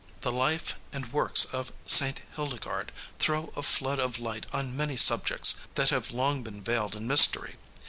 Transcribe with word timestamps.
"The 0.21 0.31
life 0.31 0.77
and 0.91 1.13
works 1.13 1.45
of 1.45 1.71
St. 1.85 2.23
Hildegard 2.35 2.91
throw 3.19 3.53
a 3.55 3.61
flood 3.61 3.99
of 3.99 4.17
light 4.17 4.47
on 4.51 4.75
many 4.75 4.97
subjects 4.97 5.53
that 5.75 5.91
have 5.91 6.09
long 6.09 6.41
been 6.41 6.63
veiled 6.63 6.95
in 6.95 7.05
mystery. 7.07 7.57